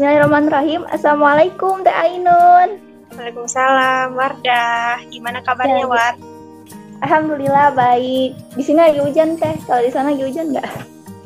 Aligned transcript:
Bismillahirrahmanirrahim. 0.00 0.88
Assalamualaikum 0.88 1.84
Teh 1.84 1.92
Ainun. 1.92 2.80
Waalaikumsalam 3.20 4.16
Wardah. 4.16 5.04
Gimana 5.12 5.44
kabarnya 5.44 5.84
ya. 5.84 5.92
War? 5.92 6.16
Alhamdulillah 7.04 7.76
baik. 7.76 8.32
Di 8.56 8.64
sini 8.64 8.80
lagi 8.80 8.96
hujan 8.96 9.36
Teh. 9.36 9.60
Kalau 9.68 9.84
di 9.84 9.92
sana 9.92 10.16
lagi 10.16 10.24
hujan 10.24 10.56
nggak? 10.56 10.64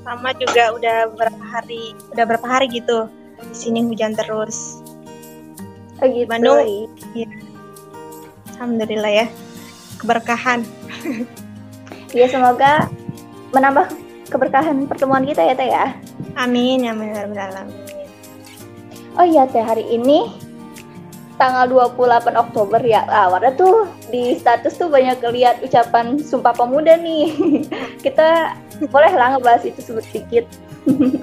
Sama 0.03 0.35
juga 0.43 0.75
udah 0.75 1.07
berapa 1.07 1.45
hari, 1.55 1.95
udah 2.19 2.25
berapa 2.27 2.47
hari 2.51 2.67
gitu. 2.75 3.07
Di 3.47 3.55
sini 3.55 3.87
hujan 3.87 4.19
terus. 4.19 4.83
Oh 6.03 6.11
gitu. 6.11 6.27
Bandung. 6.27 6.59
Ya. 7.15 7.31
Alhamdulillah 8.59 9.13
ya. 9.23 9.27
Keberkahan. 10.03 10.67
Iya 12.11 12.27
semoga 12.27 12.91
menambah 13.55 13.87
keberkahan 14.35 14.91
pertemuan 14.91 15.23
kita 15.23 15.47
ya 15.47 15.55
Teh 15.55 15.71
ya. 15.71 15.95
Amin 16.35 16.83
ya 16.83 16.91
amin. 16.91 17.84
Oh 19.15 19.27
iya 19.27 19.47
teh 19.47 19.63
hari 19.63 19.87
ini 19.95 20.27
tanggal 21.39 21.71
28 21.71 22.35
Oktober 22.35 22.83
ya. 22.83 23.07
Ah, 23.07 23.31
Warna 23.31 23.55
tuh 23.55 23.87
di 24.11 24.35
status 24.39 24.75
tuh 24.75 24.91
banyak 24.91 25.23
lihat 25.23 25.63
ucapan 25.63 26.19
Sumpah 26.19 26.55
Pemuda 26.55 26.99
nih. 26.99 27.31
Kita 28.05 28.59
boleh 28.91 29.13
lah 29.15 29.39
ngebahas 29.39 29.63
itu 29.67 29.81
sedikit. 29.83 30.47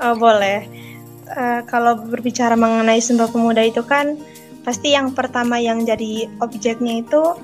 oh, 0.03 0.15
boleh. 0.15 0.67
Uh, 1.31 1.63
kalau 1.67 1.99
berbicara 2.07 2.55
mengenai 2.55 3.03
Sumpah 3.03 3.27
Pemuda 3.27 3.63
itu 3.63 3.83
kan 3.83 4.15
pasti 4.63 4.93
yang 4.93 5.11
pertama 5.11 5.57
yang 5.57 5.83
jadi 5.83 6.31
objeknya 6.39 7.01
itu 7.01 7.35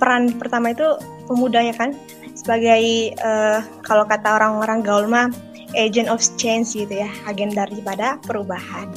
peran 0.00 0.32
pertama 0.36 0.72
itu 0.72 0.96
pemuda 1.28 1.60
ya 1.60 1.74
kan 1.76 1.92
sebagai 2.32 3.12
uh, 3.20 3.60
kalau 3.84 4.08
kata 4.08 4.40
orang-orang 4.40 4.80
gaul 4.80 5.04
mah 5.08 5.28
agent 5.76 6.08
of 6.08 6.20
change 6.40 6.72
gitu 6.72 7.04
ya 7.04 7.10
agen 7.28 7.52
daripada 7.52 8.16
perubahan 8.24 8.88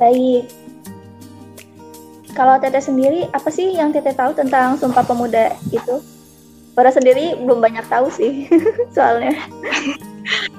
Baik. 0.00 0.48
Kalau 2.32 2.56
Teteh 2.56 2.80
sendiri, 2.80 3.28
apa 3.36 3.52
sih 3.52 3.76
yang 3.76 3.92
Teteh 3.92 4.16
tahu 4.16 4.32
tentang 4.32 4.80
Sumpah 4.80 5.04
Pemuda 5.04 5.52
itu? 5.68 6.00
Pada 6.72 6.88
sendiri 6.88 7.36
belum 7.36 7.60
banyak 7.60 7.84
tahu 7.92 8.08
sih, 8.08 8.48
soalnya. 8.96 9.36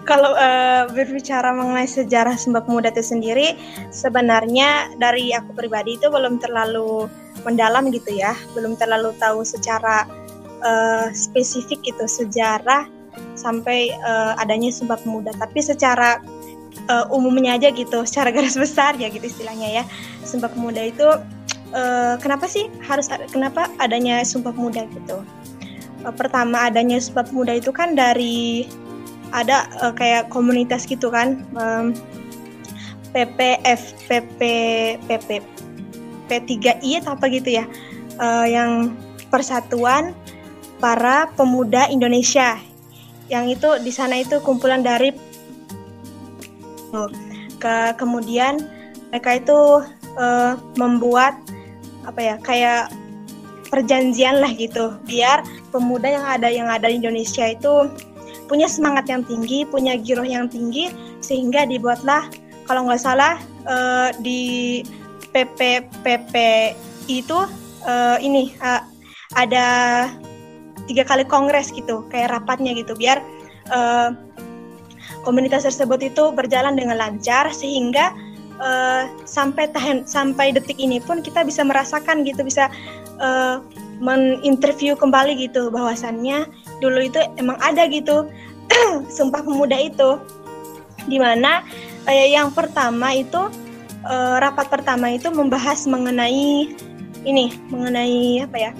Kalau 0.05 0.37
uh, 0.37 0.85
berbicara 0.93 1.49
mengenai 1.57 1.89
sejarah 1.89 2.37
Sumpah 2.37 2.61
Pemuda 2.61 2.93
itu 2.93 3.01
sendiri, 3.01 3.57
sebenarnya 3.89 4.93
dari 5.01 5.33
aku 5.33 5.57
pribadi 5.57 5.97
itu 5.97 6.11
belum 6.13 6.37
terlalu 6.37 7.09
mendalam 7.41 7.89
gitu 7.89 8.13
ya, 8.13 8.37
belum 8.53 8.77
terlalu 8.77 9.15
tahu 9.17 9.41
secara 9.41 10.05
uh, 10.61 11.09
spesifik 11.17 11.81
gitu 11.81 12.05
sejarah 12.05 12.85
sampai 13.33 13.95
uh, 14.05 14.37
adanya 14.37 14.69
Sumpah 14.69 15.01
Pemuda. 15.01 15.33
Tapi 15.33 15.65
secara 15.65 16.21
uh, 16.87 17.05
umumnya 17.11 17.57
aja 17.57 17.69
gitu 17.71 18.03
secara 18.07 18.31
garis 18.35 18.55
besar 18.55 18.95
ya 18.97 19.07
gitu 19.11 19.25
istilahnya 19.25 19.81
ya. 19.81 19.83
Sumpah 20.25 20.51
Pemuda 20.51 20.81
itu 20.85 21.07
uh, 21.75 22.15
kenapa 22.19 22.45
sih 22.47 22.67
harus 22.85 23.09
kenapa 23.31 23.67
adanya 23.77 24.21
Sumpah 24.23 24.53
Pemuda 24.55 24.87
gitu? 24.89 25.23
Uh, 26.03 26.13
pertama 26.13 26.67
adanya 26.67 26.97
Sumpah 26.97 27.27
Pemuda 27.27 27.57
itu 27.57 27.69
kan 27.73 27.93
dari 27.93 28.67
ada 29.31 29.67
uh, 29.79 29.95
kayak 29.95 30.27
komunitas 30.27 30.83
gitu 30.83 31.07
kan 31.07 31.39
um, 31.55 31.95
PPF 33.15 34.07
PP 34.07 34.39
PP 35.07 35.29
P3I 36.31 37.03
atau 37.03 37.11
apa 37.15 37.27
gitu 37.27 37.59
ya. 37.59 37.67
Uh, 38.19 38.47
yang 38.47 38.71
persatuan 39.31 40.15
para 40.79 41.31
pemuda 41.35 41.87
Indonesia. 41.87 42.59
Yang 43.31 43.59
itu 43.59 43.69
di 43.87 43.91
sana 43.95 44.19
itu 44.19 44.43
kumpulan 44.43 44.83
dari 44.83 45.15
ke 47.61 47.75
kemudian 47.95 48.59
mereka 49.11 49.37
itu 49.37 49.59
uh, 50.15 50.53
membuat 50.79 51.35
apa 52.07 52.19
ya 52.19 52.35
kayak 52.41 52.89
perjanjian 53.71 54.43
lah 54.43 54.51
gitu. 54.51 54.95
Biar 55.07 55.43
pemuda 55.71 56.07
yang 56.11 56.25
ada 56.27 56.47
yang 56.51 56.67
ada 56.67 56.91
di 56.91 56.99
Indonesia 56.99 57.47
itu 57.47 57.87
punya 58.51 58.67
semangat 58.67 59.07
yang 59.07 59.23
tinggi, 59.23 59.63
punya 59.63 59.95
giroh 59.95 60.27
yang 60.27 60.51
tinggi 60.51 60.91
sehingga 61.23 61.63
dibuatlah 61.63 62.27
kalau 62.67 62.87
nggak 62.87 62.99
salah 62.99 63.39
uh, 63.67 64.11
di 64.19 64.83
PP 65.31 65.87
PP 66.03 66.35
itu 67.07 67.39
uh, 67.87 68.17
ini 68.19 68.51
uh, 68.59 68.83
ada 69.39 69.67
tiga 70.91 71.07
kali 71.07 71.23
kongres 71.23 71.71
gitu 71.71 72.03
kayak 72.11 72.35
rapatnya 72.35 72.75
gitu. 72.75 72.91
Biar 72.99 73.23
uh, 73.71 74.11
komunitas 75.23 75.67
tersebut 75.67 76.01
itu 76.01 76.33
berjalan 76.33 76.77
dengan 76.77 76.97
lancar 76.97 77.49
sehingga 77.53 78.13
uh, 78.61 79.09
sampai 79.25 79.69
tahan 79.73 80.05
sampai 80.05 80.53
detik 80.53 80.77
ini 80.77 81.01
pun 81.01 81.19
kita 81.25 81.45
bisa 81.45 81.65
merasakan 81.65 82.23
gitu 82.27 82.45
bisa 82.45 82.69
uh, 83.21 83.61
meninterview 84.01 84.97
kembali 84.97 85.37
gitu. 85.49 85.69
Bahwasannya 85.69 86.49
dulu 86.81 87.05
itu 87.05 87.21
emang 87.37 87.57
ada 87.61 87.85
gitu 87.89 88.29
sumpah 89.15 89.45
pemuda 89.45 89.77
itu. 89.77 90.17
Di 91.05 91.17
mana 91.17 91.65
uh, 92.05 92.13
eh, 92.13 92.33
yang 92.33 92.53
pertama 92.53 93.13
itu 93.13 93.49
uh, 94.05 94.35
rapat 94.41 94.69
pertama 94.69 95.13
itu 95.13 95.29
membahas 95.29 95.85
mengenai 95.85 96.73
ini 97.21 97.53
mengenai 97.69 98.45
apa 98.45 98.57
ya 98.57 98.71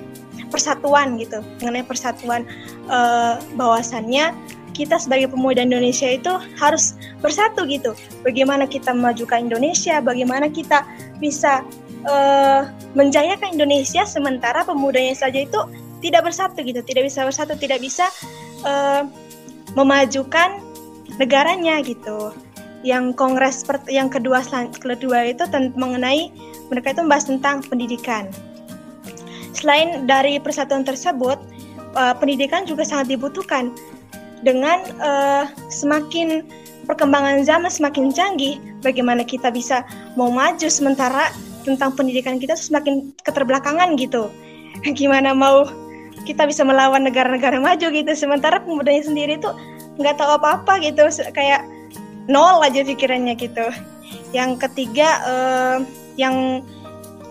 persatuan 0.50 1.16
gitu 1.22 1.40
mengenai 1.62 1.86
persatuan 1.86 2.44
uh, 2.90 3.38
bahwasannya 3.56 4.34
kita 4.82 4.98
sebagai 4.98 5.30
pemuda 5.30 5.62
Indonesia 5.62 6.10
itu 6.10 6.34
harus 6.58 6.98
bersatu 7.22 7.70
gitu. 7.70 7.94
Bagaimana 8.26 8.66
kita 8.66 8.90
memajukan 8.98 9.46
Indonesia, 9.46 10.02
bagaimana 10.02 10.50
kita 10.50 10.82
bisa 11.22 11.62
uh, 12.10 12.66
menjayakan 12.98 13.54
Indonesia 13.54 14.02
sementara 14.10 14.66
pemudanya 14.66 15.14
saja 15.14 15.46
itu 15.46 15.60
tidak 16.02 16.34
bersatu 16.34 16.66
gitu, 16.66 16.82
tidak 16.82 17.06
bisa 17.06 17.22
bersatu, 17.22 17.54
tidak 17.54 17.78
bisa 17.78 18.10
uh, 18.66 19.06
memajukan 19.78 20.58
negaranya 21.22 21.78
gitu. 21.86 22.34
Yang 22.82 23.14
kongres 23.14 23.62
yang 23.94 24.10
kedua 24.10 24.42
kedua 24.82 25.30
itu 25.30 25.46
mengenai 25.78 26.34
mereka 26.74 26.98
itu 26.98 27.06
membahas 27.06 27.30
tentang 27.30 27.62
pendidikan. 27.70 28.26
Selain 29.54 30.10
dari 30.10 30.42
persatuan 30.42 30.82
tersebut, 30.82 31.38
uh, 31.94 32.18
pendidikan 32.18 32.66
juga 32.66 32.82
sangat 32.82 33.14
dibutuhkan 33.14 33.70
dengan 34.42 34.82
uh, 35.02 35.46
semakin 35.70 36.46
perkembangan 36.90 37.46
zaman 37.46 37.70
semakin 37.70 38.10
canggih, 38.12 38.58
bagaimana 38.82 39.22
kita 39.22 39.54
bisa 39.54 39.86
mau 40.18 40.34
maju 40.34 40.68
sementara 40.68 41.30
tentang 41.62 41.94
pendidikan 41.94 42.42
kita 42.42 42.58
semakin 42.58 43.14
keterbelakangan 43.22 43.94
gitu. 43.98 44.28
Gimana 44.98 45.32
mau 45.32 45.70
kita 46.26 46.46
bisa 46.46 46.62
melawan 46.62 47.06
negara-negara 47.06 47.58
maju 47.58 47.88
gitu, 47.90 48.12
sementara 48.14 48.62
pemudanya 48.62 49.06
sendiri 49.06 49.38
tuh 49.42 49.54
nggak 50.02 50.18
tahu 50.18 50.38
apa-apa 50.42 50.82
gitu, 50.82 51.06
kayak 51.34 51.66
nol 52.30 52.62
aja 52.62 52.82
pikirannya 52.82 53.38
gitu. 53.38 53.66
Yang 54.34 54.68
ketiga, 54.68 55.22
uh, 55.24 55.78
yang 56.18 56.66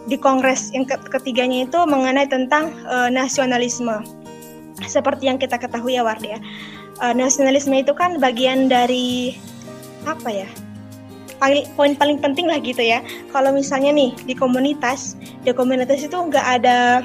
di 0.08 0.16
Kongres 0.16 0.72
yang 0.72 0.88
ketiganya 0.88 1.68
itu 1.68 1.78
mengenai 1.86 2.26
tentang 2.26 2.72
uh, 2.88 3.12
nasionalisme. 3.12 4.00
Seperti 4.80 5.28
yang 5.28 5.36
kita 5.36 5.60
ketahui 5.60 6.00
ya 6.00 6.02
Wardia 6.02 6.40
uh, 7.00 7.14
nasionalisme 7.16 7.74
itu 7.74 7.92
kan 7.96 8.20
bagian 8.20 8.68
dari 8.68 9.36
apa 10.04 10.28
ya? 10.28 10.48
Paling 11.40 11.64
poin 11.72 11.96
paling 11.96 12.20
penting 12.20 12.46
lah 12.46 12.60
gitu 12.60 12.84
ya. 12.84 13.00
Kalau 13.32 13.50
misalnya 13.50 13.90
nih 13.96 14.12
di 14.28 14.36
komunitas, 14.36 15.16
di 15.42 15.50
komunitas 15.56 16.04
itu 16.04 16.14
nggak 16.14 16.46
ada 16.60 17.00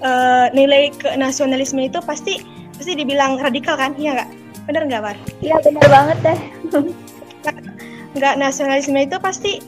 uh, 0.00 0.46
nilai 0.54 0.94
ke 0.94 1.10
nasionalisme 1.18 1.82
itu 1.82 1.98
pasti 2.06 2.40
pasti 2.78 2.94
dibilang 2.94 3.42
radikal 3.42 3.74
kan? 3.74 3.92
Iya 3.98 4.22
nggak? 4.22 4.30
Bener 4.70 4.82
nggak, 4.86 5.02
War? 5.02 5.16
Iya 5.42 5.58
bener 5.66 5.86
banget 5.90 6.18
deh. 6.22 6.38
nggak 8.16 8.34
nasionalisme 8.38 8.98
itu 9.02 9.16
pasti 9.18 9.58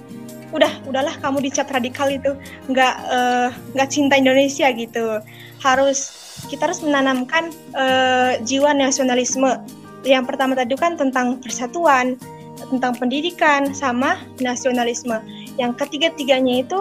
udah 0.55 0.71
udahlah 0.87 1.19
kamu 1.19 1.51
dicap 1.51 1.67
radikal 1.75 2.07
itu 2.07 2.39
nggak 2.71 2.95
uh, 3.11 3.87
cinta 3.91 4.15
Indonesia 4.15 4.71
gitu 4.71 5.19
harus 5.59 6.25
kita 6.47 6.71
harus 6.71 6.85
menanamkan 6.85 7.51
uh, 7.73 8.37
jiwa 8.45 8.77
nasionalisme. 8.77 9.59
Yang 10.05 10.25
pertama 10.29 10.53
tadi 10.53 10.77
kan 10.77 11.01
tentang 11.01 11.41
persatuan, 11.41 12.21
tentang 12.69 12.93
pendidikan, 13.01 13.73
sama 13.73 14.21
nasionalisme. 14.43 15.17
Yang 15.57 15.81
ketiga-tiganya 15.81 16.61
itu 16.67 16.81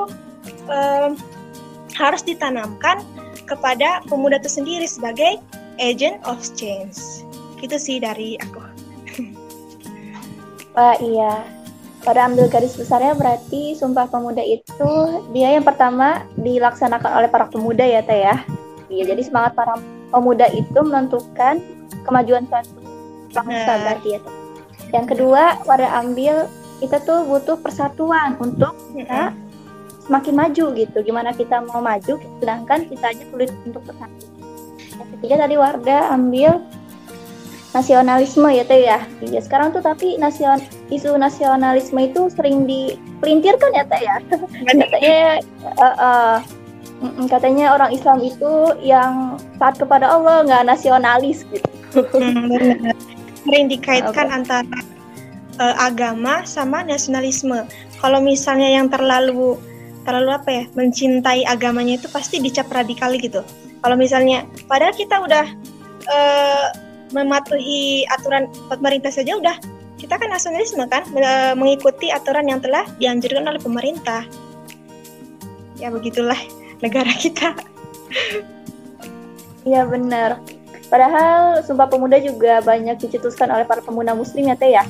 uh, 0.68 1.16
harus 1.96 2.22
ditanamkan 2.26 3.00
kepada 3.48 4.04
pemuda 4.10 4.42
itu 4.42 4.52
sendiri 4.52 4.88
sebagai 4.90 5.40
agent 5.80 6.20
of 6.28 6.44
change. 6.60 7.24
Itu 7.64 7.80
sih 7.80 8.04
dari 8.04 8.36
aku. 8.44 8.62
Wah 10.76 10.98
iya, 11.00 11.48
pada 12.04 12.28
ambil 12.28 12.52
garis 12.52 12.76
besarnya 12.76 13.16
berarti 13.16 13.74
Sumpah 13.80 14.12
Pemuda 14.12 14.44
itu 14.44 14.92
dia 15.32 15.56
yang 15.56 15.64
pertama 15.64 16.28
dilaksanakan 16.36 17.12
oleh 17.24 17.30
para 17.32 17.48
pemuda 17.48 17.84
ya 17.88 18.04
Teh 18.04 18.28
ya. 18.28 18.44
Iya, 18.92 19.16
jadi 19.16 19.24
semangat 19.26 19.56
para 19.58 19.80
pemuda 20.12 20.46
itu 20.54 20.80
menentukan 20.84 21.64
kemajuan 22.06 22.46
suatu 22.46 22.78
bangsa 23.34 23.72
nah, 23.74 23.78
berarti 23.82 24.10
ya. 24.14 24.22
yang 24.94 25.10
kedua 25.10 25.58
Wardah 25.66 26.06
ambil 26.06 26.46
kita 26.78 27.02
tuh 27.02 27.26
butuh 27.26 27.58
persatuan 27.58 28.38
untuk 28.38 28.76
kita 28.94 29.34
semakin 30.06 30.34
maju 30.36 30.66
gitu. 30.76 30.98
Gimana 31.02 31.32
kita 31.34 31.64
mau 31.66 31.80
maju 31.80 32.20
sedangkan 32.44 32.86
kita 32.92 33.16
aja 33.16 33.24
sulit 33.32 33.50
untuk 33.66 33.82
bersatu. 33.88 34.28
Yang 35.00 35.10
ketiga 35.18 35.36
tadi 35.48 35.56
Wardah 35.58 36.14
ambil 36.14 36.62
nasionalisme 37.74 38.50
ya 38.54 38.64
teh 38.68 38.86
ya? 38.86 39.00
Iya 39.24 39.40
sekarang 39.42 39.74
tuh 39.74 39.82
tapi 39.82 40.20
nasion 40.22 40.62
isu 40.96 41.18
nasionalisme 41.18 42.00
itu 42.00 42.30
sering 42.34 42.70
dipelintirkan 42.70 43.72
ya 43.74 43.84
teh 43.88 44.02
ya. 44.02 44.18
Katanya 44.70 45.20
uh, 45.80 45.96
uh, 45.98 46.36
katanya 47.28 47.76
orang 47.76 47.92
Islam 47.92 48.24
itu 48.24 48.78
yang 48.80 49.36
taat 49.60 49.76
kepada 49.82 50.08
Allah 50.08 50.46
nggak 50.48 50.64
nasionalis 50.70 51.44
gitu. 51.50 51.68
Hmm, 51.94 52.90
sering 53.44 53.66
dikaitkan 53.70 54.28
okay. 54.30 54.38
antara 54.38 54.80
uh, 55.60 55.76
agama 55.82 56.46
sama 56.48 56.82
nasionalisme. 56.86 57.66
Kalau 58.00 58.20
misalnya 58.20 58.70
yang 58.70 58.88
terlalu 58.92 59.60
terlalu 60.04 60.32
apa 60.36 60.50
ya 60.52 60.64
mencintai 60.76 61.48
agamanya 61.48 61.96
itu 61.96 62.08
pasti 62.12 62.40
dicap 62.44 62.68
radikal 62.72 63.14
gitu. 63.16 63.44
Kalau 63.84 63.96
misalnya 64.00 64.48
padahal 64.68 64.96
kita 64.96 65.20
udah 65.24 65.46
uh, 66.08 66.68
mematuhi 67.14 68.04
aturan 68.10 68.50
pemerintah 68.68 69.14
saja 69.14 69.38
udah 69.38 69.56
kita 70.04 70.20
kan 70.20 70.28
nasionalisme 70.28 70.84
kan 70.92 71.08
mengikuti 71.56 72.12
aturan 72.12 72.52
yang 72.52 72.60
telah 72.60 72.84
dianjurkan 73.00 73.48
oleh 73.48 73.62
pemerintah. 73.64 74.28
Ya 75.80 75.88
begitulah 75.88 76.36
negara 76.84 77.08
kita. 77.24 77.56
Iya 79.64 79.88
benar. 79.88 80.44
Padahal 80.92 81.64
Sumpah 81.64 81.88
Pemuda 81.88 82.20
juga 82.20 82.60
banyak 82.60 83.00
dicetuskan 83.00 83.48
oleh 83.48 83.64
para 83.64 83.80
pemuda 83.80 84.12
muslim 84.12 84.52
ya 84.52 84.60
Teh 84.60 84.76
ya? 84.76 84.84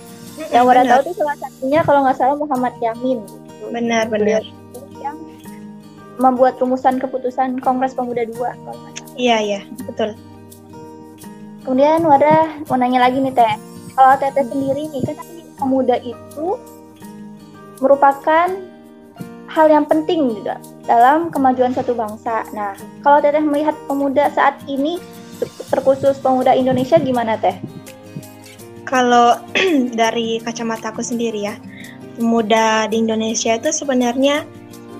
Yang 0.49 0.63
Wara 0.65 0.81
tahu 0.81 0.99
itu 1.05 1.13
salah 1.21 1.37
satunya 1.37 1.79
kalau 1.85 1.99
nggak 2.03 2.17
salah 2.17 2.35
Muhammad 2.35 2.73
Yamin. 2.81 3.21
Benar 3.69 4.09
benar. 4.09 4.41
Yang 4.97 5.17
membuat 6.17 6.57
rumusan 6.57 6.97
keputusan 6.97 7.61
Kongres 7.61 7.93
Pemuda 7.93 8.25
dua 8.25 8.57
iya 9.13 9.37
iya 9.37 9.61
betul. 9.85 10.17
Kemudian 11.61 12.01
Wara 12.01 12.65
mau 12.65 12.81
nanya 12.81 13.05
lagi 13.05 13.21
nih 13.21 13.31
Teh 13.31 13.72
kalau 13.93 14.15
Teteh 14.17 14.45
sendiri 14.49 14.89
nih 14.89 15.01
kan 15.05 15.17
pemuda 15.57 15.95
itu 16.01 16.57
merupakan 17.77 18.49
hal 19.53 19.67
yang 19.69 19.85
penting 19.85 20.33
juga 20.33 20.57
dalam 20.89 21.29
kemajuan 21.29 21.71
satu 21.77 21.93
bangsa. 21.93 22.41
Nah, 22.57 22.73
kalau 23.05 23.21
Teteh 23.21 23.43
melihat 23.43 23.77
pemuda 23.85 24.33
saat 24.33 24.57
ini 24.65 24.97
terkhusus 25.69 26.17
pemuda 26.17 26.57
Indonesia 26.57 26.97
gimana 26.97 27.37
Teh? 27.37 27.57
Kalau 28.89 29.37
dari 30.01 30.41
kacamata 30.41 30.89
aku 30.93 31.05
sendiri 31.05 31.45
ya, 31.45 31.55
pemuda 32.17 32.89
di 32.89 33.01
Indonesia 33.01 33.57
itu 33.57 33.69
sebenarnya 33.69 34.45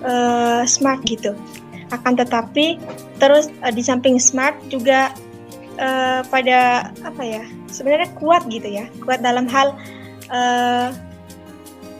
uh, 0.05 0.61
smart 0.69 1.01
gitu. 1.05 1.33
Akan 1.89 2.17
tetapi 2.17 2.77
terus 3.21 3.49
uh, 3.61 3.73
di 3.73 3.81
samping 3.85 4.17
smart 4.17 4.57
juga 4.69 5.13
uh, 5.81 6.21
pada 6.29 6.89
apa 7.05 7.23
ya? 7.25 7.45
Sebenarnya 7.73 8.13
kuat 8.13 8.45
gitu 8.53 8.69
ya, 8.69 8.85
kuat 9.01 9.25
dalam 9.25 9.49
hal 9.49 9.73
uh, 10.29 10.93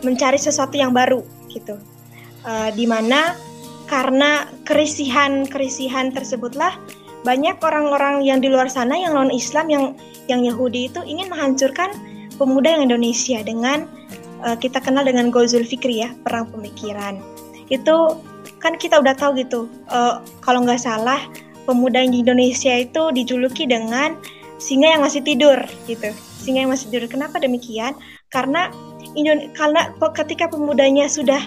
mencari 0.06 0.38
sesuatu 0.38 0.78
yang 0.78 0.94
baru 0.94 1.26
gitu. 1.50 1.82
Uh, 2.46 2.70
mana 2.86 3.34
karena 3.90 4.46
kerisihan-kerisihan 4.68 6.14
tersebutlah 6.14 6.76
banyak 7.24 7.56
orang-orang 7.64 8.22
yang 8.28 8.44
di 8.44 8.52
luar 8.52 8.68
sana 8.68 9.00
yang 9.00 9.16
non 9.16 9.32
Islam 9.32 9.72
yang 9.72 9.86
yang 10.28 10.44
Yahudi 10.44 10.92
itu 10.92 11.00
ingin 11.08 11.32
menghancurkan 11.32 11.96
pemuda 12.36 12.76
yang 12.76 12.92
Indonesia 12.92 13.40
dengan 13.44 13.88
uh, 14.44 14.60
kita 14.60 14.84
kenal 14.84 15.08
dengan 15.08 15.32
Gozul 15.32 15.64
Fikri 15.64 16.04
ya 16.04 16.12
perang 16.24 16.52
pemikiran 16.52 17.24
itu 17.72 17.96
kan 18.60 18.76
kita 18.76 19.00
udah 19.00 19.16
tahu 19.16 19.40
gitu 19.40 19.72
uh, 19.88 20.20
kalau 20.44 20.68
nggak 20.68 20.84
salah 20.84 21.20
pemuda 21.64 22.04
yang 22.04 22.12
di 22.12 22.20
Indonesia 22.28 22.76
itu 22.76 23.12
dijuluki 23.16 23.64
dengan 23.64 24.20
singa 24.58 24.98
yang 24.98 25.02
masih 25.04 25.22
tidur 25.24 25.58
gitu. 25.86 26.10
Singa 26.44 26.68
yang 26.68 26.72
masih 26.72 26.92
tidur. 26.92 27.08
Kenapa 27.10 27.40
demikian? 27.40 27.96
Karena 28.30 28.70
Indon 29.14 29.54
karena 29.54 29.94
ketika 30.18 30.50
pemudanya 30.50 31.06
sudah 31.06 31.42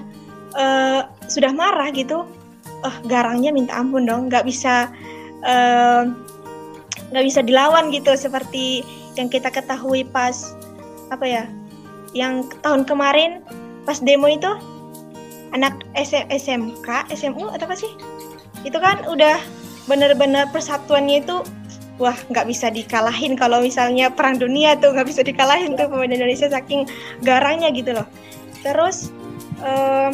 uh, 0.54 1.10
sudah 1.26 1.50
marah 1.50 1.90
gitu 1.90 2.22
uh, 2.86 2.96
garangnya 3.10 3.50
minta 3.50 3.74
ampun 3.74 4.06
dong. 4.06 4.30
Nggak 4.30 4.46
bisa 4.46 4.90
nggak 7.10 7.22
uh, 7.24 7.26
bisa 7.26 7.40
dilawan 7.42 7.90
gitu 7.90 8.14
seperti 8.14 8.86
yang 9.16 9.32
kita 9.32 9.48
ketahui 9.48 10.04
pas 10.04 10.54
apa 11.08 11.24
ya 11.24 11.44
yang 12.12 12.46
tahun 12.64 12.82
kemarin 12.88 13.44
pas 13.86 14.02
demo 14.02 14.26
itu 14.26 14.50
anak 15.54 15.86
SM, 15.94 16.26
SMK 16.28 17.12
SMU 17.14 17.48
atau 17.48 17.64
apa 17.64 17.76
sih? 17.78 17.92
Itu 18.66 18.76
kan 18.82 19.06
udah 19.06 19.38
bener-bener 19.86 20.50
persatuannya 20.50 21.22
itu 21.22 21.36
wah 21.96 22.16
nggak 22.28 22.46
bisa 22.48 22.68
dikalahin 22.68 23.34
kalau 23.36 23.64
misalnya 23.64 24.12
perang 24.12 24.36
dunia 24.36 24.76
tuh 24.76 24.92
nggak 24.92 25.08
bisa 25.08 25.24
dikalahin 25.24 25.74
tuh 25.74 25.88
pemain 25.88 26.12
Indonesia 26.12 26.48
saking 26.48 26.84
garangnya 27.24 27.72
gitu 27.72 27.96
loh 27.96 28.06
terus 28.60 29.12
um, 29.62 30.12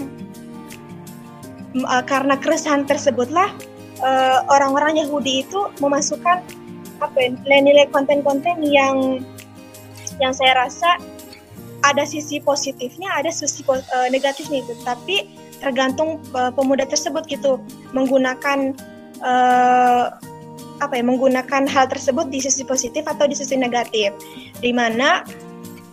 karena 2.04 2.36
keresahan 2.36 2.84
tersebutlah 2.84 3.48
uh, 4.02 4.44
orang-orang 4.52 5.00
Yahudi 5.00 5.46
itu 5.46 5.70
memasukkan 5.80 6.44
apa 7.02 7.16
ya, 7.18 7.34
nilai-nilai 7.42 7.88
konten-konten 7.90 8.62
yang 8.62 9.24
yang 10.20 10.30
saya 10.30 10.54
rasa 10.54 11.00
ada 11.82 12.06
sisi 12.06 12.38
positifnya, 12.38 13.10
ada 13.10 13.34
sisi 13.34 13.66
uh, 13.66 13.80
negatifnya 14.12 14.62
itu. 14.62 14.74
Tapi 14.86 15.26
tergantung 15.58 16.22
uh, 16.34 16.54
pemuda 16.54 16.86
tersebut 16.86 17.26
gitu 17.26 17.58
menggunakan 17.90 18.74
uh, 19.22 20.14
apa 20.82 20.98
ya, 20.98 21.04
menggunakan 21.06 21.70
hal 21.70 21.86
tersebut 21.86 22.26
di 22.26 22.42
sisi 22.42 22.66
positif 22.66 23.06
atau 23.06 23.30
di 23.30 23.38
sisi 23.38 23.54
negatif. 23.54 24.10
Di 24.58 24.74
mana 24.74 25.22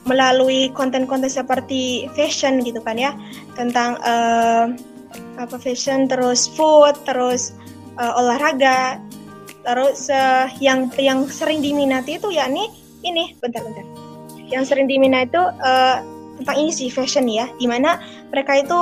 melalui 0.09 0.73
konten-konten 0.73 1.29
seperti 1.29 2.09
fashion 2.17 2.65
gitu 2.65 2.81
kan 2.81 2.97
ya, 2.97 3.13
tentang 3.53 4.01
uh, 4.01 4.73
apa 5.37 5.55
fashion, 5.61 6.09
terus 6.09 6.49
food, 6.49 6.97
terus 7.05 7.53
uh, 8.01 8.17
olahraga 8.17 8.97
terus 9.67 10.07
uh, 10.09 10.47
yang 10.63 10.87
yang 10.95 11.27
sering 11.27 11.59
diminati 11.59 12.15
itu 12.15 12.31
yakni 12.31 12.71
ini 13.03 13.35
bentar-bentar 13.43 13.83
yang 14.49 14.63
sering 14.63 14.87
diminati 14.87 15.29
itu 15.29 15.43
uh, 15.43 16.01
tentang 16.41 16.57
ini 16.57 16.71
sih 16.71 16.89
fashion 16.89 17.27
ya 17.27 17.45
di 17.59 17.67
mana 17.67 17.99
mereka 18.31 18.55
itu 18.55 18.79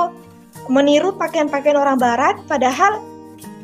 meniru 0.70 1.12
pakaian-pakaian 1.18 1.76
orang 1.76 1.98
barat 1.98 2.38
padahal 2.46 3.02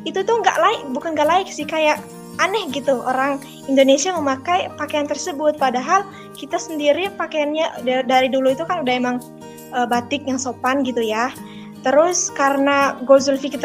itu 0.05 0.21
tuh 0.21 0.37
nggak 0.43 0.57
laik 0.59 0.81
bukan 0.93 1.17
nggak 1.17 1.29
laik 1.29 1.47
sih 1.49 1.65
kayak 1.65 1.97
aneh 2.41 2.67
gitu. 2.71 3.01
Orang 3.01 3.41
Indonesia 3.67 4.11
memakai 4.15 4.71
pakaian 4.75 5.07
tersebut 5.07 5.55
padahal 5.59 6.03
kita 6.35 6.59
sendiri 6.59 7.09
pakaiannya 7.15 7.85
dari 8.05 8.27
dulu 8.27 8.51
itu 8.51 8.63
kan 8.67 8.83
udah 8.83 8.93
emang 8.93 9.17
uh, 9.71 9.87
batik 9.87 10.23
yang 10.27 10.39
sopan 10.39 10.83
gitu 10.83 10.99
ya. 11.03 11.31
Terus 11.85 12.33
karena 12.33 12.97
Gozul 13.05 13.37
Fikri, 13.37 13.61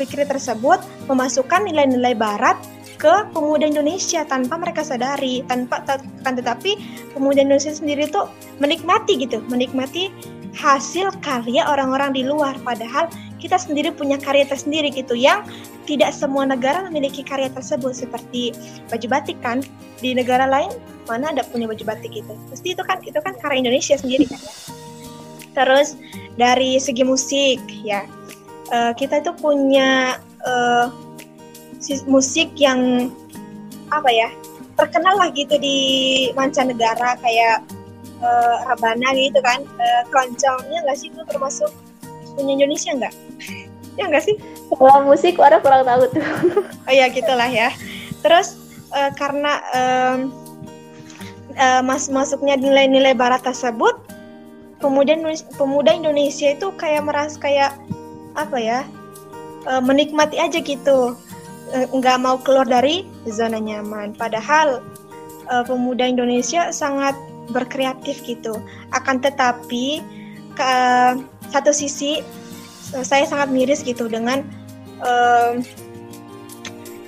Fikri 0.00 0.24
tersebut 0.24 0.80
memasukkan 1.04 1.68
nilai-nilai 1.68 2.16
barat 2.16 2.56
ke 2.98 3.28
pemuda 3.30 3.68
Indonesia 3.68 4.26
tanpa 4.26 4.58
mereka 4.58 4.82
sadari, 4.82 5.44
tanpa 5.46 5.84
kan 6.26 6.34
tetapi 6.34 6.80
pemuda 7.14 7.44
Indonesia 7.44 7.70
sendiri 7.70 8.10
tuh 8.10 8.26
menikmati 8.58 9.20
gitu, 9.20 9.38
menikmati 9.46 10.10
hasil 10.56 11.14
karya 11.22 11.68
orang-orang 11.68 12.16
di 12.16 12.26
luar. 12.26 12.58
Padahal 12.64 13.06
kita 13.38 13.56
sendiri 13.56 13.94
punya 13.94 14.18
karya 14.18 14.44
tersendiri 14.44 14.90
gitu 14.90 15.14
yang 15.14 15.46
tidak 15.86 16.10
semua 16.12 16.44
negara 16.44 16.84
memiliki 16.90 17.22
karya 17.22 17.48
tersebut 17.54 17.94
seperti 17.94 18.52
baju 18.90 19.06
batik 19.08 19.38
kan? 19.40 19.62
Di 19.98 20.14
negara 20.14 20.46
lain 20.46 20.70
mana 21.08 21.32
ada 21.32 21.42
punya 21.48 21.64
baju 21.64 21.82
batik 21.88 22.12
gitu 22.12 22.36
pasti 22.52 22.76
itu 22.76 22.82
kan 22.84 23.00
itu 23.00 23.16
kan 23.18 23.34
karya 23.40 23.64
Indonesia 23.64 23.96
sendiri 23.96 24.28
kan 24.28 24.38
ya? 24.38 24.54
Terus 25.56 25.98
dari 26.38 26.78
segi 26.78 27.02
musik 27.02 27.58
ya. 27.82 28.06
Uh, 28.68 28.92
kita 28.92 29.24
itu 29.24 29.32
punya 29.40 30.20
uh, 30.44 30.92
musik 32.04 32.52
yang 32.60 33.08
apa 33.88 34.12
ya 34.12 34.28
terkenal 34.76 35.16
lah 35.16 35.32
gitu 35.32 35.56
di 35.56 35.78
mancanegara 36.36 37.16
kayak 37.24 37.64
uh, 38.20 38.56
Rabana 38.68 39.16
gitu 39.16 39.40
kan? 39.40 39.64
Uh, 39.80 40.02
keroncongnya 40.12 40.84
nggak 40.84 40.98
sih? 41.00 41.08
Itu 41.10 41.24
termasuk 41.26 41.72
punya 42.38 42.52
Indonesia 42.54 42.94
nggak? 42.94 43.14
Ya 43.98 44.06
nggak 44.06 44.30
sih? 44.30 44.38
Kalau 44.70 45.10
musik 45.10 45.42
orang 45.42 45.58
kurang 45.58 45.82
tahu 45.82 46.06
tuh. 46.14 46.22
Oh 46.86 46.94
ya 46.94 47.10
gitulah 47.10 47.50
ya. 47.50 47.74
Terus 48.22 48.54
uh, 48.94 49.10
karena 49.18 49.58
um, 49.74 50.30
uh, 51.58 51.82
mas 51.82 52.06
masuknya 52.06 52.54
nilai-nilai 52.54 53.10
barat 53.18 53.42
tersebut 53.42 53.98
pemuda 54.78 55.18
pemuda 55.58 55.90
Indonesia 55.94 56.54
itu 56.54 56.70
kayak 56.78 57.06
merasa 57.06 57.36
kayak 57.38 57.72
apa 58.38 58.58
ya 58.58 58.80
e, 59.66 59.72
menikmati 59.82 60.38
aja 60.38 60.58
gitu. 60.62 61.18
Nggak 61.68 62.18
mau 62.22 62.40
keluar 62.40 62.64
dari 62.64 63.04
zona 63.28 63.58
nyaman. 63.58 64.14
Padahal 64.14 64.80
e, 65.50 65.54
pemuda 65.66 66.06
Indonesia 66.06 66.70
sangat 66.70 67.18
berkreatif 67.50 68.22
gitu. 68.24 68.62
Akan 68.94 69.18
tetapi 69.18 70.00
ke 70.54 70.72
satu 71.52 71.72
sisi 71.72 72.20
saya 73.04 73.28
sangat 73.28 73.52
miris 73.52 73.84
gitu 73.84 74.08
dengan 74.08 74.40
uh, 75.04 75.60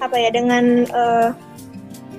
apa 0.01 0.17
ya 0.17 0.33
dengan 0.33 0.89
uh, 0.93 1.33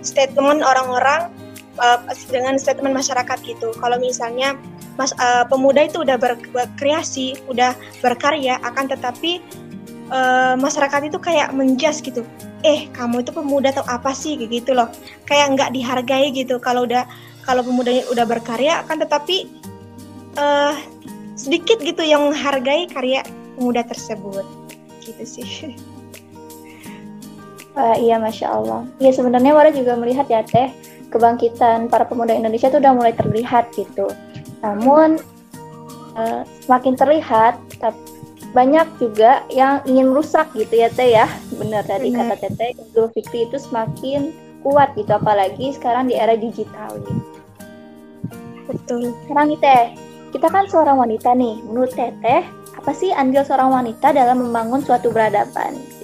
statement 0.01 0.65
orang-orang 0.65 1.29
uh, 1.77 1.99
dengan 2.29 2.57
statement 2.57 2.93
masyarakat 2.93 3.37
gitu. 3.45 3.73
Kalau 3.77 3.97
misalnya 4.01 4.57
mas 4.99 5.13
uh, 5.17 5.47
pemuda 5.47 5.87
itu 5.87 6.03
udah 6.03 6.17
ber, 6.19 6.37
berkreasi, 6.51 7.37
udah 7.47 7.73
berkarya, 8.03 8.59
akan 8.65 8.91
tetapi 8.91 9.39
uh, 10.11 10.53
masyarakat 10.59 11.07
itu 11.07 11.17
kayak 11.21 11.53
menjas 11.55 12.03
gitu. 12.03 12.25
Eh, 12.61 12.93
kamu 12.93 13.25
itu 13.25 13.33
pemuda 13.33 13.73
atau 13.73 13.85
apa 13.89 14.13
sih 14.13 14.37
gitu 14.37 14.77
loh. 14.77 14.89
Kayak 15.25 15.57
nggak 15.57 15.69
dihargai 15.73 16.29
gitu. 16.29 16.61
Kalau 16.61 16.85
udah 16.85 17.09
kalau 17.41 17.65
pemudanya 17.65 18.05
udah 18.13 18.25
berkarya, 18.29 18.85
akan 18.85 19.01
tetapi 19.01 19.49
uh, 20.37 20.77
sedikit 21.41 21.81
gitu 21.81 22.05
yang 22.05 22.29
menghargai 22.29 22.85
karya 22.85 23.25
pemuda 23.57 23.81
tersebut. 23.81 24.45
Gitu 25.01 25.23
sih. 25.25 25.73
Uh, 27.73 27.97
iya, 28.05 28.21
masya 28.21 28.53
Allah. 28.53 28.85
Iya 29.01 29.17
sebenarnya 29.17 29.57
Wara 29.57 29.73
juga 29.73 29.97
melihat 29.97 30.29
ya 30.29 30.45
teh 30.45 30.69
kebangkitan 31.09 31.89
para 31.89 32.05
pemuda 32.05 32.37
Indonesia 32.37 32.69
itu 32.69 32.77
udah 32.77 32.93
mulai 32.93 33.13
terlihat 33.17 33.73
gitu. 33.73 34.13
Namun 34.61 35.17
uh, 36.13 36.45
semakin 36.61 36.93
terlihat, 36.93 37.57
banyak 38.51 38.83
juga 38.99 39.47
yang 39.47 39.79
ingin 39.87 40.11
merusak 40.11 40.45
gitu 40.53 40.77
ya 40.77 40.93
teh 40.93 41.09
ya. 41.17 41.25
Benar 41.57 41.87
tadi 41.89 42.13
Benar. 42.13 42.37
kata 42.37 42.47
teteh 42.47 42.77
Idul 42.77 43.09
Fitri 43.15 43.49
itu 43.49 43.57
semakin 43.57 44.29
kuat 44.61 44.93
gitu, 44.93 45.09
apalagi 45.17 45.73
sekarang 45.73 46.05
di 46.05 46.15
era 46.15 46.37
digital 46.37 47.01
gitu. 47.01 47.23
Betul. 48.69 49.11
Sekarang 49.25 49.51
nih 49.51 49.59
teh, 49.59 49.83
kita 50.31 50.47
kan 50.47 50.65
seorang 50.71 50.97
wanita 50.97 51.35
nih. 51.35 51.59
Menurut 51.67 51.91
teteh, 51.93 52.43
apa 52.75 52.91
sih 52.95 53.11
andil 53.11 53.43
seorang 53.43 53.69
wanita 53.69 54.15
dalam 54.15 54.41
membangun 54.47 54.79
suatu 54.81 55.11
peradaban? 55.11 56.01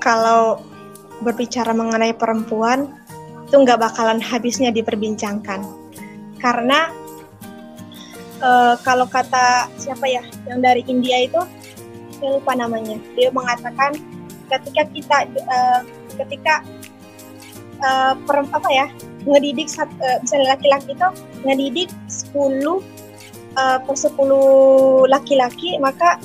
kalau 0.00 0.58
berbicara 1.20 1.76
mengenai 1.76 2.16
perempuan 2.16 2.88
itu 3.46 3.54
nggak 3.54 3.78
bakalan 3.78 4.18
habisnya 4.18 4.72
diperbincangkan 4.72 5.60
karena 6.40 6.88
uh, 8.40 8.74
kalau 8.80 9.04
kata 9.04 9.68
siapa 9.76 10.08
ya 10.08 10.24
yang 10.48 10.64
dari 10.64 10.80
India 10.88 11.28
itu 11.28 11.38
saya 12.16 12.40
lupa 12.40 12.56
namanya 12.56 12.96
dia 13.12 13.28
mengatakan 13.28 13.92
ketika 14.48 14.82
kita 14.88 15.16
uh, 15.44 15.80
ketika 16.24 16.64
uh, 17.84 18.16
per, 18.24 18.48
apa 18.48 18.70
ya 18.72 18.86
ngedidik 19.28 19.68
uh, 19.76 19.86
misalnya 20.24 20.56
laki-laki 20.56 20.96
itu 20.96 21.08
ngedidik 21.44 21.88
10 22.08 22.34
uh, 23.56 23.78
per 23.84 23.96
10 23.96 24.16
laki-laki 25.10 25.76
maka 25.80 26.16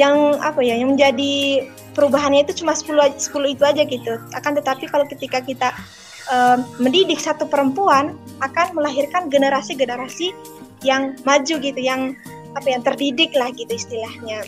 yang 0.00 0.40
apa 0.40 0.64
ya 0.64 0.78
yang 0.80 0.96
menjadi 0.96 1.66
perubahannya 1.92 2.48
itu 2.48 2.64
cuma 2.64 2.72
10 2.72 3.20
10 3.20 3.54
itu 3.54 3.62
aja 3.64 3.82
gitu. 3.84 4.12
Akan 4.32 4.56
tetapi 4.56 4.88
kalau 4.88 5.04
ketika 5.04 5.44
kita 5.44 5.68
uh, 6.32 6.58
mendidik 6.80 7.20
satu 7.20 7.44
perempuan 7.44 8.16
akan 8.40 8.72
melahirkan 8.76 9.28
generasi-generasi 9.28 10.32
yang 10.82 11.14
maju 11.22 11.54
gitu, 11.60 11.80
yang 11.80 12.16
apa 12.56 12.68
yang 12.68 12.82
terdidik 12.82 13.32
lah 13.36 13.52
gitu 13.52 13.70
istilahnya. 13.72 14.44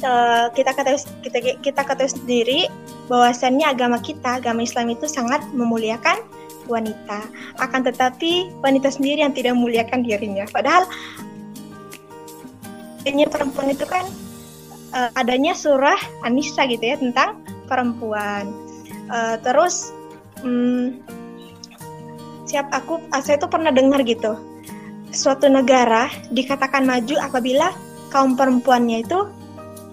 Uh, 0.00 0.48
kita 0.56 0.72
kata 0.72 0.96
kita 1.20 1.38
kita 1.60 1.82
kata 1.84 2.08
sendiri 2.08 2.72
bahwasannya 3.12 3.68
agama 3.68 4.00
kita, 4.00 4.40
agama 4.40 4.64
Islam 4.64 4.96
itu 4.96 5.04
sangat 5.04 5.44
memuliakan 5.52 6.24
wanita. 6.66 7.24
Akan 7.60 7.86
tetapi 7.86 8.50
wanita 8.60 8.92
sendiri 8.92 9.24
yang 9.24 9.32
tidak 9.32 9.56
memuliakan 9.56 10.04
dirinya. 10.04 10.44
Padahal 10.50 10.84
ini 13.08 13.24
perempuan 13.24 13.72
itu 13.72 13.86
kan 13.88 14.04
uh, 14.92 15.10
adanya 15.16 15.56
surah 15.56 15.98
Anissa 16.26 16.68
gitu 16.68 16.84
ya 16.84 16.96
tentang 17.00 17.40
perempuan. 17.64 18.50
Uh, 19.10 19.40
terus 19.40 19.90
um, 20.44 21.00
siap 22.50 22.66
aku 22.74 22.98
saya 23.22 23.38
tuh 23.38 23.46
pernah 23.46 23.70
dengar 23.70 24.02
gitu 24.02 24.34
suatu 25.10 25.50
negara 25.50 26.10
dikatakan 26.30 26.86
maju 26.86 27.18
apabila 27.18 27.70
kaum 28.10 28.34
perempuannya 28.34 29.06
itu 29.06 29.26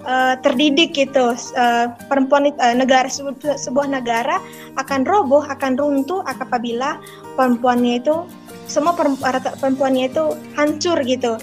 uh, 0.03 0.35
terdidik 0.43 0.93
gitu. 0.93 1.33
Uh, 1.55 1.89
perempuan 2.11 2.51
uh, 2.59 2.75
negara 2.75 3.07
sebuah, 3.09 3.57
sebuah 3.57 3.87
negara 3.89 4.37
akan 4.77 5.07
roboh 5.07 5.41
akan 5.47 5.79
runtuh 5.79 6.21
apabila 6.27 7.01
perempuannya 7.39 8.03
itu 8.03 8.27
semua 8.67 8.93
perempuannya 8.93 10.11
itu 10.11 10.23
hancur 10.53 10.99
gitu. 11.07 11.39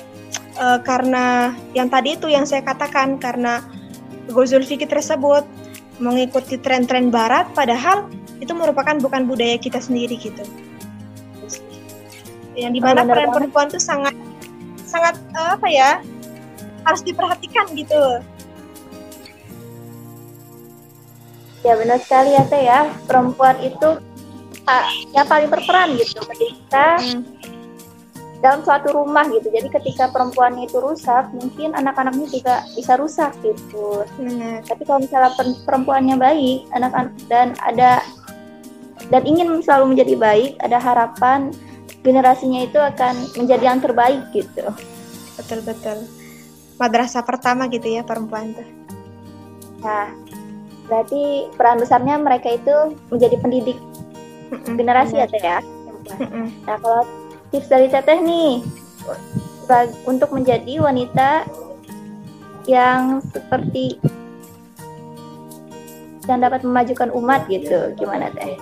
Uh, 0.55 0.79
karena 0.87 1.51
yang 1.75 1.91
tadi 1.91 2.15
itu 2.15 2.31
yang 2.31 2.47
saya 2.47 2.63
katakan 2.63 3.19
karena 3.19 3.65
Gozul 4.31 4.63
Fikir 4.63 4.87
tersebut 4.87 5.43
mengikuti 5.99 6.59
tren-tren 6.59 7.11
barat 7.11 7.51
padahal 7.55 8.07
itu 8.39 8.51
merupakan 8.55 8.95
bukan 8.99 9.27
budaya 9.27 9.59
kita 9.59 9.83
sendiri 9.83 10.15
gitu. 10.19 10.43
Yang 12.55 12.73
di 12.79 12.81
mana 12.83 13.03
oh, 13.03 13.07
peran 13.11 13.35
perempuan 13.35 13.67
itu 13.67 13.83
sangat 13.83 14.15
sangat 14.87 15.19
uh, 15.35 15.59
apa 15.59 15.67
ya 15.67 15.91
harus 16.87 17.03
diperhatikan 17.03 17.67
gitu 17.75 18.23
ya 21.65 21.75
benar 21.81 21.99
sekali 21.99 22.37
ya 22.37 22.43
teh 22.45 22.63
ya 22.69 22.81
perempuan 23.09 23.57
itu 23.65 23.99
uh, 24.69 24.87
yang 25.17 25.27
paling 25.27 25.49
berperan 25.49 25.97
gitu 25.97 26.21
ketika 26.29 27.01
hmm 27.01 27.35
dalam 28.45 28.61
suatu 28.61 28.93
rumah 28.93 29.25
gitu. 29.33 29.49
Jadi 29.49 29.73
ketika 29.73 30.13
perempuan 30.13 30.61
itu 30.61 30.77
rusak, 30.77 31.33
mungkin 31.33 31.73
anak-anaknya 31.73 32.29
juga 32.29 32.55
bisa 32.77 33.01
rusak 33.01 33.33
gitu. 33.41 34.05
Hmm. 34.21 34.61
Tapi 34.69 34.85
kalau 34.85 35.01
misalnya 35.01 35.33
perempuannya 35.65 36.21
baik, 36.21 36.69
anak-anak 36.77 37.17
dan 37.33 37.57
ada 37.65 38.05
dan 39.09 39.25
ingin 39.25 39.65
selalu 39.65 39.97
menjadi 39.97 40.15
baik, 40.21 40.53
ada 40.61 40.77
harapan 40.77 41.57
generasinya 42.05 42.69
itu 42.69 42.77
akan 42.77 43.17
menjadi 43.41 43.65
yang 43.65 43.81
terbaik 43.81 44.21
gitu. 44.37 44.69
Betul 45.41 45.65
betul. 45.65 46.05
Madrasah 46.77 47.25
pertama 47.25 47.65
gitu 47.73 47.89
ya 47.89 48.05
perempuan 48.05 48.53
tuh. 48.53 48.69
Nah, 49.81 50.13
berarti 50.95 51.51
peran 51.59 51.83
besarnya 51.83 52.15
mereka 52.23 52.55
itu 52.55 52.95
menjadi 53.11 53.35
pendidik 53.43 53.79
mm 54.55 54.63
-mm, 54.63 54.75
generasi 54.79 55.19
ya 55.19 55.27
teh 55.27 55.43
ya. 55.43 55.59
Nah 56.71 56.77
kalau 56.79 57.03
tips 57.51 57.67
dari 57.67 57.91
Teteh 57.91 58.23
nih 58.23 58.63
untuk 60.07 60.31
menjadi 60.31 60.79
wanita 60.79 61.51
yang 62.71 63.19
seperti 63.35 63.99
yang 66.31 66.41
dapat 66.41 66.63
memajukan 66.63 67.11
umat 67.11 67.51
gitu 67.51 67.91
gimana 67.99 68.31
teh? 68.39 68.55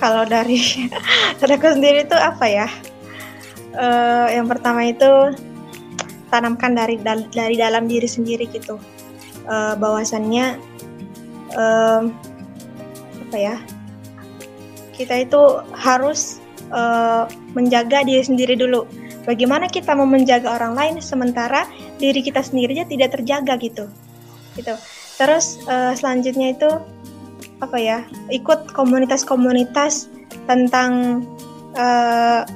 Kalau 0.00 0.24
dari 0.24 0.88
aku 1.44 1.68
sendiri 1.68 2.08
itu 2.08 2.16
apa 2.16 2.46
ya? 2.48 2.68
Uh, 3.76 4.32
yang 4.32 4.48
pertama 4.48 4.88
itu 4.88 5.36
tanamkan 6.32 6.72
dari 6.72 6.96
dari 7.30 7.54
dalam 7.60 7.84
diri 7.84 8.08
sendiri 8.08 8.48
gitu. 8.48 8.80
Uh, 9.44 9.76
bahwasannya 9.76 10.56
uh, 11.54 12.02
apa 13.30 13.36
ya 13.38 13.56
kita 14.94 15.26
itu 15.26 15.42
harus 15.74 16.38
uh, 16.70 17.26
menjaga 17.52 18.06
diri 18.06 18.22
sendiri 18.22 18.54
dulu. 18.54 18.86
Bagaimana 19.24 19.66
kita 19.66 19.96
mau 19.96 20.06
menjaga 20.06 20.54
orang 20.54 20.76
lain 20.76 20.94
sementara 21.00 21.66
diri 21.98 22.20
kita 22.20 22.44
sendirinya 22.44 22.84
tidak 22.86 23.16
terjaga 23.18 23.58
gitu. 23.58 23.90
Gitu. 24.54 24.74
Terus 25.18 25.58
uh, 25.66 25.96
selanjutnya 25.98 26.54
itu 26.54 26.70
apa 27.58 27.78
ya? 27.80 27.98
Ikut 28.30 28.70
komunitas-komunitas 28.70 30.12
tentang 30.46 31.24
uh, 31.74 32.46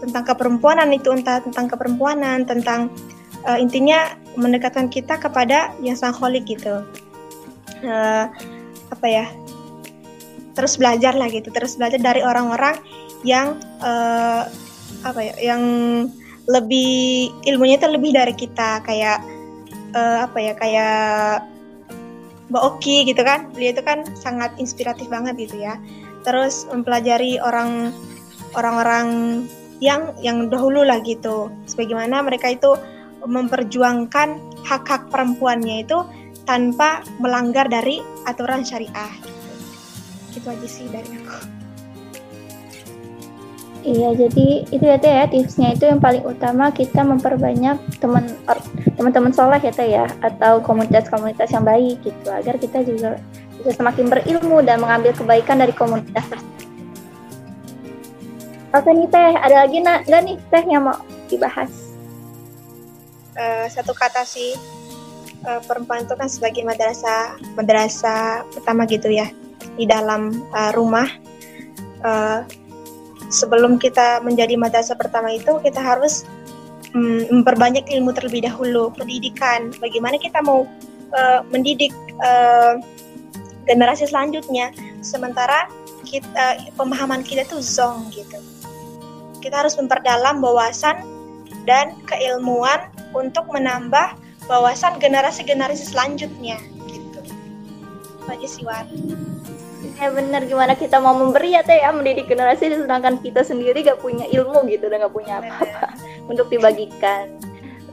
tentang 0.00 0.24
keperempuanan 0.24 0.90
itu 0.96 1.12
entah 1.12 1.44
tentang 1.44 1.68
keperempuanan, 1.68 2.48
tentang 2.48 2.88
uh, 3.44 3.58
intinya 3.60 4.16
mendekatkan 4.36 4.88
kita 4.88 5.20
kepada 5.20 5.76
yang 5.84 5.96
sang 5.96 6.16
holik 6.16 6.48
gitu. 6.48 6.84
Uh, 7.84 8.28
apa 8.92 9.06
ya? 9.06 9.26
Terus 10.56 10.80
belajar 10.80 11.12
lah 11.12 11.28
gitu, 11.28 11.52
terus 11.52 11.76
belajar 11.76 12.00
dari 12.00 12.24
orang-orang 12.24 12.80
yang 13.24 13.60
uh, 13.84 14.48
apa 15.04 15.20
ya 15.22 15.34
yang 15.54 15.62
lebih 16.46 17.30
ilmunya 17.44 17.76
itu 17.76 17.88
lebih 17.90 18.10
dari 18.14 18.34
kita 18.34 18.80
kayak 18.86 19.18
uh, 19.94 20.26
apa 20.26 20.38
ya 20.38 20.52
kayak 20.54 21.42
Mbak 22.46 22.62
Oki 22.62 23.10
gitu 23.10 23.22
kan 23.26 23.50
beliau 23.50 23.74
itu 23.74 23.82
kan 23.82 24.06
sangat 24.14 24.54
inspiratif 24.62 25.10
banget 25.10 25.34
gitu 25.34 25.58
ya 25.58 25.74
terus 26.22 26.66
mempelajari 26.70 27.42
orang 27.42 27.90
orang-orang 28.54 29.06
yang 29.82 30.14
yang 30.22 30.46
dahulu 30.46 30.86
lah 30.86 31.02
gitu 31.02 31.50
sebagaimana 31.66 32.22
mereka 32.22 32.54
itu 32.54 32.78
memperjuangkan 33.26 34.38
hak-hak 34.62 35.10
perempuannya 35.10 35.82
itu 35.82 35.98
tanpa 36.46 37.02
melanggar 37.18 37.66
dari 37.66 38.00
aturan 38.24 38.62
syariah. 38.62 39.12
Gitu, 40.32 40.46
aja 40.46 40.68
sih 40.70 40.86
dari 40.88 41.10
aku. 41.20 41.38
Iya, 43.86 44.18
jadi 44.18 44.48
itu 44.66 44.82
ya 44.82 44.98
teh 44.98 45.12
ya 45.14 45.26
tipsnya. 45.30 45.78
Itu 45.78 45.86
yang 45.86 46.02
paling 46.02 46.26
utama 46.26 46.74
kita 46.74 47.06
memperbanyak 47.06 47.78
teman 48.02 48.26
teman-teman 48.98 49.30
soleh 49.30 49.62
ya 49.62 49.70
teh 49.70 49.88
ya 49.94 50.06
atau 50.26 50.58
komunitas-komunitas 50.58 51.54
yang 51.54 51.62
baik 51.62 52.02
gitu. 52.02 52.26
Agar 52.26 52.58
kita 52.58 52.82
juga 52.82 53.22
bisa 53.54 53.70
semakin 53.78 54.10
berilmu 54.10 54.58
dan 54.66 54.82
mengambil 54.82 55.14
kebaikan 55.14 55.62
dari 55.62 55.70
komunitas 55.70 56.26
Oke 58.74 58.92
nih 58.92 59.08
teh, 59.08 59.32
ada 59.38 59.64
lagi 59.64 59.78
nak? 59.80 60.04
Nggak 60.04 60.22
nih 60.26 60.36
teh 60.50 60.64
yang 60.66 60.84
mau 60.84 60.98
dibahas? 61.30 61.72
Uh, 63.38 63.70
satu 63.70 63.94
kata 63.96 64.26
sih 64.26 64.52
uh, 65.46 65.62
perempuan 65.64 66.04
itu 66.04 66.14
kan 66.18 66.28
sebagai 66.28 66.66
madrasah 66.66 67.38
madrasah 67.54 68.42
pertama 68.52 68.84
gitu 68.90 69.08
ya 69.08 69.30
di 69.78 69.86
dalam 69.86 70.34
uh, 70.52 70.74
rumah. 70.74 71.06
Uh, 72.02 72.44
sebelum 73.32 73.80
kita 73.80 74.22
menjadi 74.22 74.54
madrasah 74.54 74.94
pertama 74.94 75.34
itu 75.34 75.58
kita 75.62 75.82
harus 75.82 76.22
um, 76.94 77.26
memperbanyak 77.40 77.86
ilmu 77.88 78.12
terlebih 78.12 78.44
dahulu 78.44 78.92
pendidikan. 78.94 79.72
Bagaimana 79.78 80.18
kita 80.18 80.42
mau 80.42 80.66
uh, 81.14 81.40
mendidik 81.50 81.94
uh, 82.22 82.78
generasi 83.66 84.06
selanjutnya. 84.06 84.70
Sementara 85.02 85.70
kita 86.06 86.70
pemahaman 86.78 87.26
kita 87.26 87.42
tuh 87.46 87.58
zong 87.58 88.10
gitu. 88.14 88.38
Kita 89.42 89.62
harus 89.62 89.74
memperdalam 89.78 90.42
wawasan 90.42 91.02
dan 91.66 91.94
keilmuan 92.06 92.90
untuk 93.14 93.46
menambah 93.50 94.14
wawasan 94.46 94.98
generasi-generasi 94.98 95.90
selanjutnya 95.92 96.58
gitu. 96.90 97.20
Aja 98.26 98.46
sih 98.46 98.62
Wan. 98.66 98.86
Ya 99.96 100.12
benar 100.12 100.44
gimana 100.44 100.76
kita 100.76 101.00
mau 101.00 101.16
memberi 101.16 101.56
ya 101.56 101.62
teh 101.62 101.80
ya? 101.80 101.94
Mendidik 101.94 102.28
generasi 102.28 102.68
sedangkan 102.68 103.22
kita 103.22 103.46
sendiri 103.46 103.86
gak 103.86 104.02
punya 104.02 104.26
ilmu 104.28 104.66
gitu 104.68 104.90
dan 104.90 105.06
gak 105.06 105.14
punya 105.14 105.40
apa-apa 105.40 105.94
untuk 106.30 106.50
dibagikan. 106.52 107.32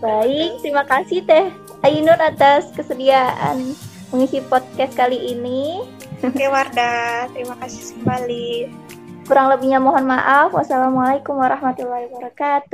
Baik 0.04 0.60
terima 0.60 0.84
kasih 0.84 1.24
teh 1.24 1.48
Ainur 1.84 2.16
atas 2.16 2.72
kesediaan 2.72 3.76
mengisi 4.16 4.40
podcast 4.48 4.96
kali 4.96 5.36
ini. 5.36 5.84
Oke 6.24 6.48
Wardah. 6.48 7.28
Terima 7.36 7.60
kasih 7.60 8.00
kembali. 8.00 8.72
Kurang 9.28 9.52
lebihnya 9.52 9.84
mohon 9.84 10.08
maaf. 10.08 10.56
Wassalamualaikum 10.56 11.36
warahmatullahi 11.36 12.08
wabarakatuh 12.08 12.72